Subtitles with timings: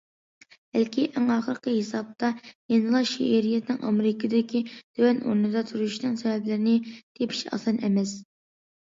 [0.75, 2.29] بەلكى، ئەڭ ئاخىرقى ھېسابتا
[2.73, 8.15] يەنىلا شېئىرىيەتنىڭ ئامېرىكىدىكى تۆۋەن ئورۇندا تۇرۇشىنىڭ سەۋەبلىرىنى تېپىش ئاسان ئەمەس.